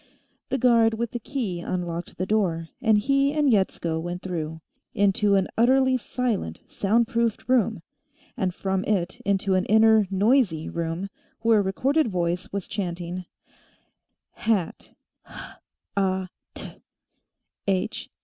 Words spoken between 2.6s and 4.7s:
and he and Yetsko went through,